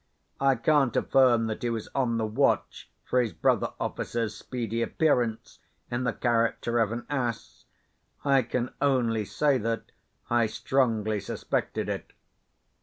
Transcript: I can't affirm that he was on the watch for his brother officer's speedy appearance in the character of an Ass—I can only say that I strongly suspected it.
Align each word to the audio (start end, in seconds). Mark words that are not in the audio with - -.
I 0.39 0.55
can't 0.55 0.95
affirm 0.95 1.45
that 1.45 1.61
he 1.61 1.69
was 1.69 1.87
on 1.93 2.17
the 2.17 2.25
watch 2.25 2.89
for 3.05 3.21
his 3.21 3.33
brother 3.33 3.73
officer's 3.79 4.35
speedy 4.35 4.81
appearance 4.81 5.59
in 5.91 6.05
the 6.05 6.11
character 6.13 6.79
of 6.79 6.91
an 6.91 7.05
Ass—I 7.07 8.41
can 8.41 8.73
only 8.81 9.25
say 9.25 9.59
that 9.59 9.91
I 10.27 10.47
strongly 10.47 11.19
suspected 11.19 11.87
it. 11.87 12.13